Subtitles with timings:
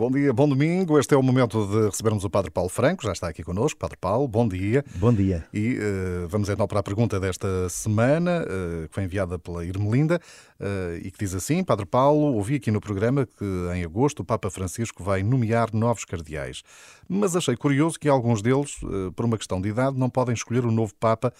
[0.00, 0.98] Bom dia, bom domingo.
[0.98, 3.78] Este é o momento de recebermos o Padre Paulo Franco, já está aqui connosco.
[3.78, 4.82] Padre Paulo, bom dia.
[4.94, 5.46] Bom dia.
[5.52, 10.18] E uh, vamos então para a pergunta desta semana, uh, que foi enviada pela Irmelinda,
[10.58, 13.44] uh, e que diz assim: Padre Paulo, ouvi aqui no programa que
[13.76, 16.62] em agosto o Papa Francisco vai nomear novos cardeais,
[17.06, 18.80] mas achei curioso que alguns deles,
[19.14, 21.30] por uma questão de idade, não podem escolher o novo Papa,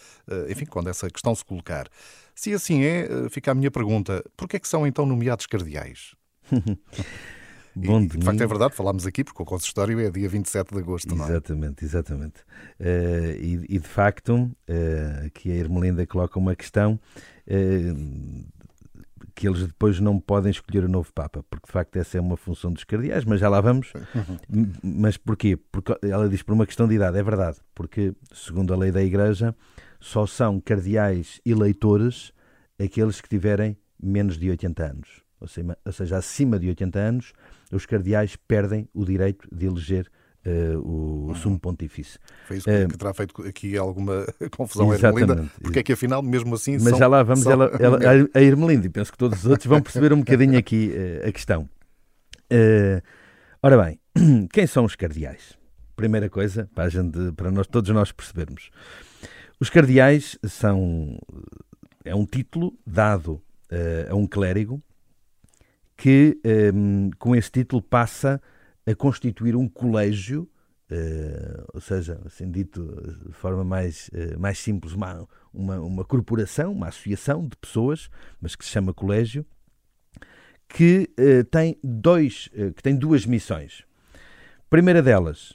[0.51, 1.89] enfim, quando essa questão se colocar.
[2.35, 6.15] Se assim é, fica a minha pergunta: por que é que são então nomeados cardeais?
[7.75, 10.81] Bom e, de facto é verdade, falámos aqui, porque o consistório é dia 27 de
[10.81, 11.29] agosto, não é?
[11.29, 12.41] Exatamente, exatamente.
[12.81, 16.99] Uh, e, e, de facto, uh, aqui a Irmelinda coloca uma questão
[17.47, 18.45] uh,
[19.35, 22.37] que eles depois não podem escolher o novo Papa, porque de facto essa é uma
[22.37, 23.93] função dos cardeais, mas já lá vamos.
[24.83, 25.57] mas porquê?
[25.57, 29.03] Porque ela diz por uma questão de idade, é verdade, porque segundo a lei da
[29.03, 29.55] Igreja,
[30.01, 32.33] só são cardeais eleitores
[32.79, 37.33] aqueles que tiverem menos de 80 anos ou seja, acima de 80 anos,
[37.73, 40.11] os cardeais perdem o direito de eleger
[40.43, 41.35] Uh, o uhum.
[41.35, 42.19] sumo pontífice.
[42.47, 44.25] Foi isso que, uh, que terá feito aqui alguma
[44.57, 46.79] confusão a Irmelinda, porque é que afinal, mesmo assim.
[46.79, 47.53] Mas são, já lá vamos, são...
[47.53, 47.99] ela, ela,
[48.33, 51.31] a Irmelinda, e penso que todos os outros vão perceber um bocadinho aqui uh, a
[51.33, 51.69] questão.
[53.63, 54.01] ora bem,
[54.51, 55.59] quem são os cardeais?
[55.95, 58.71] Primeira coisa, para, gente, para nós, todos nós percebermos.
[59.61, 61.19] Os cardeais são.
[62.03, 63.43] é um título dado
[64.09, 64.83] a um clérigo
[66.01, 68.41] que um, ehm, com esse título passa
[68.87, 70.49] a constituir um colégio,
[70.91, 72.83] uh, ou seja, assim dito
[73.27, 78.09] de forma mais, uh, mais simples, uma, uma, uma, corporação, uma associação de pessoas,
[78.41, 79.45] mas que se chama colégio,
[80.67, 83.85] que uh, tem dois, que tem duas missões.
[84.71, 85.53] Primeira delas,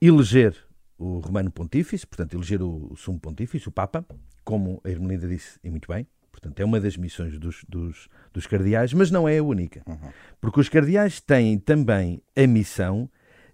[0.00, 0.56] eleger
[0.96, 4.06] o Romano Pontífice, portanto, eleger o Sumo Pontífice, o Papa,
[4.42, 6.06] como a Irmelinda disse, e muito bem,
[6.36, 9.82] Portanto, é uma das missões dos, dos, dos cardeais, mas não é a única.
[9.86, 10.10] Uhum.
[10.38, 13.08] Porque os cardeais têm também a missão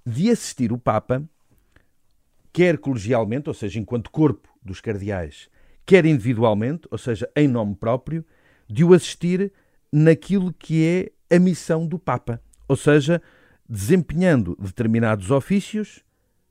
[0.05, 1.23] de assistir o Papa,
[2.53, 5.49] quer colegialmente, ou seja, enquanto corpo dos cardeais,
[5.87, 8.27] quer individualmente, ou seja, em nome próprio,
[8.69, 9.53] de o assistir
[9.93, 12.43] naquilo que é a missão do Papa.
[12.67, 13.23] Ou seja,
[13.69, 16.03] desempenhando determinados ofícios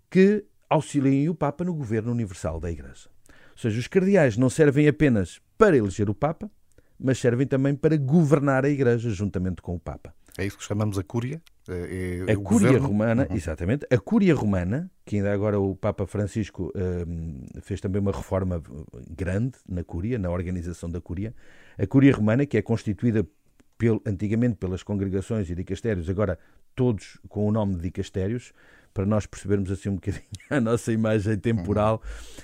[0.09, 3.09] que auxiliem o Papa no governo universal da Igreja.
[3.51, 6.49] Ou seja, os cardeais não servem apenas para eleger o Papa,
[6.99, 10.13] mas servem também para governar a Igreja juntamente com o Papa.
[10.37, 11.41] É isso que chamamos a Cúria?
[11.67, 12.87] É, é a Cúria governo?
[12.87, 13.35] Romana, uhum.
[13.35, 13.85] exatamente.
[13.91, 18.61] A Cúria Romana, que ainda agora o Papa Francisco um, fez também uma reforma
[19.09, 21.35] grande na Cúria, na organização da Cúria.
[21.77, 23.27] A Cúria Romana, que é constituída
[23.77, 26.39] pel, antigamente pelas congregações e dicastérios, agora
[26.75, 28.53] todos com o nome de dicastérios,
[28.93, 32.01] para nós percebermos assim um bocadinho a nossa imagem temporal.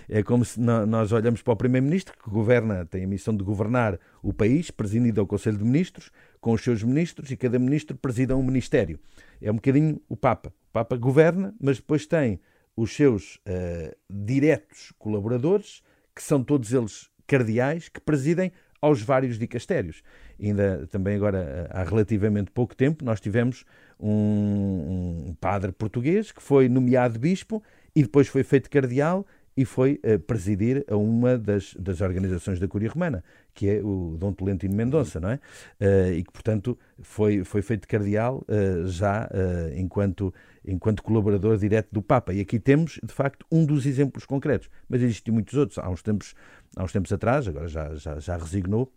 [0.08, 4.00] É como se nós olhamos para o Primeiro-Ministro, que governa, tem a missão de governar
[4.22, 8.36] o país, presidido ao Conselho de Ministros, com os seus ministros, e cada ministro presida
[8.36, 9.00] um ministério.
[9.42, 10.50] É um bocadinho o Papa.
[10.70, 12.40] O Papa governa, mas depois tem
[12.76, 15.82] os seus uh, diretos colaboradores,
[16.16, 20.02] que são todos eles cardeais, que presidem aos vários dicastérios.
[20.42, 23.66] Ainda também agora, há relativamente pouco tempo, nós tivemos
[24.00, 27.64] um, um padre português que foi nomeado bispo
[27.96, 29.26] e depois foi feito cardeal
[29.58, 33.24] e foi uh, presidir a uma das, das organizações da Curia Romana,
[33.56, 35.40] que é o Dom Tolentino Mendonça, não é?
[35.82, 39.28] Uh, e que, portanto, foi, foi feito cardeal uh, já
[39.76, 40.32] enquanto,
[40.64, 42.32] enquanto colaborador direto do Papa.
[42.34, 44.70] E aqui temos, de facto, um dos exemplos concretos.
[44.88, 45.80] Mas existem muitos outros.
[45.80, 46.36] Há uns tempos,
[46.76, 48.94] há uns tempos atrás, agora já, já, já resignou,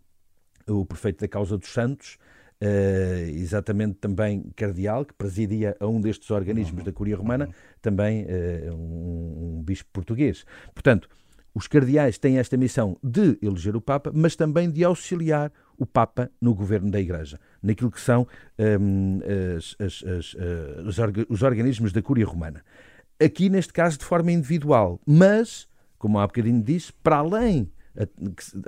[0.67, 2.19] o prefeito da Causa dos Santos,
[2.63, 6.85] Uh, exatamente também cardeal, que presidia a um destes organismos uhum.
[6.85, 7.53] da Curia Romana, uhum.
[7.81, 10.45] também uh, um, um, bispo português.
[10.71, 11.09] Portanto,
[11.55, 16.29] os cardeais têm esta missão de eleger o Papa, mas também de auxiliar o Papa
[16.39, 18.27] no governo da Igreja, naquilo que são
[18.79, 19.19] um,
[19.57, 22.63] as, as, as, uh, os, orga os organismos da Curia Romana.
[23.19, 25.67] Aqui, neste caso, de forma individual, mas,
[25.97, 27.71] como há bocadinho disse, para além,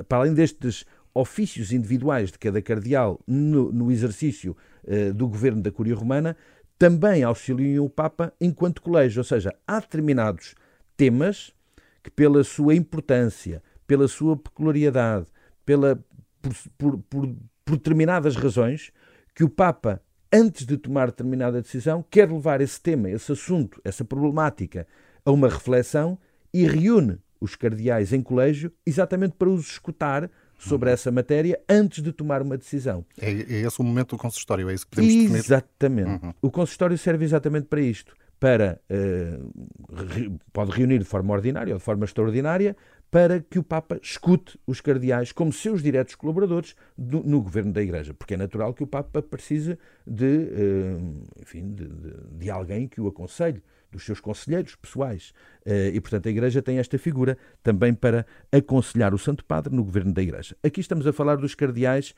[0.08, 5.72] para além destes ofícios individuais de cada cardeal no, no exercício uh, do governo da
[5.72, 6.36] Curia Romana
[6.78, 10.56] também auxiliam o Papa enquanto colégio, ou seja, há determinados
[10.98, 11.54] temas
[12.02, 15.28] que, pela sua importância, pela sua peculiaridade,
[15.66, 16.04] pela,
[16.42, 18.92] por, por, por, por determinadas razões,
[19.34, 20.02] que o Papa,
[20.32, 24.88] antes de tomar determinada decisão, quer levar esse tema, esse assunto, essa problemática
[25.24, 26.18] a uma reflexão
[26.54, 30.30] e reúne os cardeais em colégio exatamente para os escutar
[30.68, 33.06] sobre essa matéria antes de tomar uma decisão.
[33.20, 35.38] É, é esse o momento do consistório, é isso que podemos definir?
[35.38, 36.26] Exatamente.
[36.26, 36.34] Uhum.
[36.42, 38.14] O consistório serve exatamente para isto.
[38.40, 42.76] Para, uh, re, pode reunir de forma ordinária ou de forma extraordinária
[43.14, 47.80] para que o Papa escute os cardeais como seus diretos colaboradores do, no governo da
[47.80, 52.88] Igreja, porque é natural que o Papa precise de, uh, enfim, de, de, de, alguém
[52.88, 53.62] que o aconselhe,
[53.92, 55.32] dos seus conselheiros pessoais.
[55.64, 59.84] Uh, e, portanto, a Igreja tem esta figura também para aconselhar o Santo Padre no
[59.84, 60.56] governo da Igreja.
[60.64, 62.16] Aqui estamos a falar dos cardeais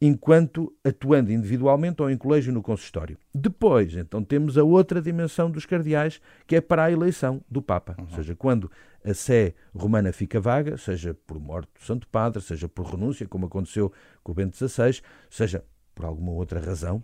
[0.00, 3.16] enquanto atuando individualmente ou em colégio no consistório.
[3.34, 7.94] Depois, então, temos a outra dimensão dos cardeais, que é para a eleição do Papa.
[7.98, 8.04] Uhum.
[8.04, 8.70] Ou seja, quando
[9.04, 13.46] a sé romana fica vaga, seja por morte do Santo Padre, seja por renúncia, como
[13.46, 15.00] aconteceu com o Bento XVI,
[15.30, 15.64] seja
[15.94, 17.02] por alguma outra razão,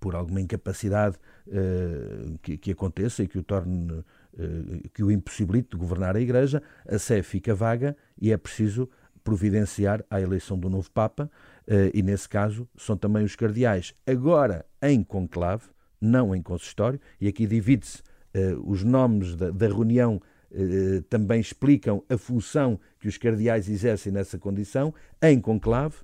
[0.00, 1.16] por alguma incapacidade
[1.48, 6.20] uh, que, que, aconteça e que o torne, uh, que o impossibilite de governar a
[6.20, 8.88] Igreja, a sé fica vaga e é preciso
[9.26, 11.28] providenciar a eleição do novo Papa,
[11.66, 15.64] uh, e nesse caso são também os cardeais, agora em conclave,
[16.00, 20.22] não em consistório, e aqui divide-se uh, os nomes da, reunião.
[20.48, 25.96] Uh, também explicam a função que os cardeais exercem nessa condição, em conclave,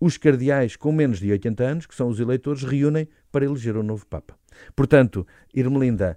[0.00, 3.82] os cardeais com menos de 80 anos, que são os eleitores, reúnem para eleger o
[3.82, 4.34] novo Papa.
[4.74, 6.16] Portanto, Irmelinda,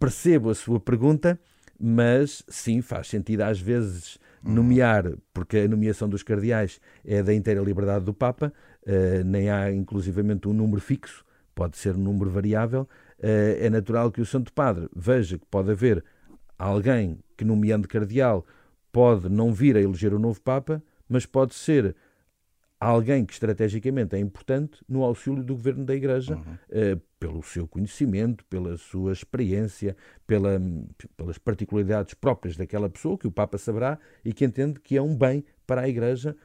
[0.00, 1.38] percebo a sua pergunta,
[1.78, 7.62] mas sim, faz sentido às vezes nomear, porque a nomeação dos cardeais é da inteira
[7.62, 8.52] liberdade do Papa,
[8.86, 11.24] uh, nem há inclusivamente um número fixo,
[11.54, 12.82] pode ser um número variável.
[13.18, 16.04] Uh, é natural que o Santo Padre veja que pode haver
[16.58, 18.44] alguém que, nomeando cardeal,
[18.92, 21.96] pode não vir a eleger o novo Papa, mas pode ser
[22.80, 26.42] alguém que estrategicamente é importante no auxílio do governo da Igreja, uhum.
[26.42, 30.60] uh, pelo seu conhecimento, pela sua experiência, pela,
[31.16, 35.16] pelas particularidades próprias daquela pessoa, que o Papa saberá e que entende que é um
[35.16, 36.36] bem para a Igreja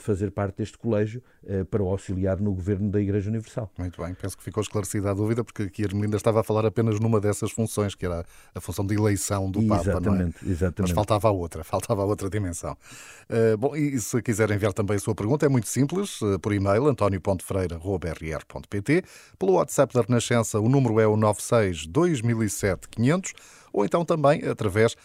[0.00, 3.70] fazer parte deste colégio uh, para o auxiliar no governo da Igreja Universal.
[3.76, 6.64] Muito bem, penso que ficou esclarecida a dúvida, porque aqui a Ermelinda estava a falar
[6.64, 8.24] apenas numa dessas funções, que era
[8.54, 10.32] a função de eleição do exatamente, Papa, não é?
[10.46, 10.80] Exatamente.
[10.80, 12.74] Mas faltava a outra, faltava a outra dimensão.
[13.28, 16.88] Uh, bom, e se quiser enviar também a sua pergunta, é muito simples, por e-mail,
[16.88, 19.02] antonio.freira.rr.pt,
[19.38, 23.34] pelo WhatsApp da Renascença, o número é o 96 2007 500,
[23.70, 24.96] ou então também através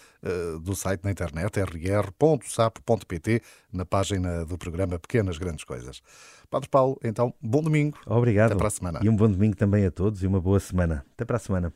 [0.62, 3.42] do site na internet rr.sapo.pt,
[3.74, 6.02] na página do programa Pequenas Grandes Coisas.
[6.50, 7.98] Padre Paulo, então, bom domingo.
[8.06, 8.52] Obrigado.
[8.52, 9.00] Até para a semana.
[9.04, 11.06] E um bom domingo também a todos e uma boa semana.
[11.14, 11.74] Até para a semana.